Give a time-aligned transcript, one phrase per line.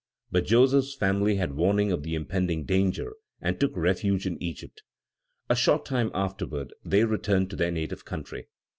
[0.31, 4.81] But Joseph's family had warning of the impending danger, and took refuge in Egypt.
[5.47, 8.47] A short time afterward, they returned to their native country.